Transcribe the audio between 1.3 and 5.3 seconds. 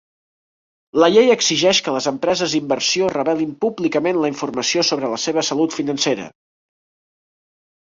exigeix que les empreses d'inversió revelin públicament la informació sobre la